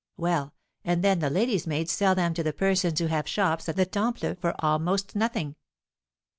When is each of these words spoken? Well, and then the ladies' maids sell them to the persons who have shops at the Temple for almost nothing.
Well, 0.17 0.55
and 0.83 1.03
then 1.03 1.19
the 1.19 1.29
ladies' 1.29 1.67
maids 1.67 1.91
sell 1.91 2.15
them 2.15 2.33
to 2.33 2.41
the 2.41 2.53
persons 2.53 2.99
who 2.99 3.05
have 3.05 3.27
shops 3.29 3.69
at 3.69 3.75
the 3.75 3.85
Temple 3.85 4.33
for 4.33 4.55
almost 4.57 5.15
nothing. 5.15 5.53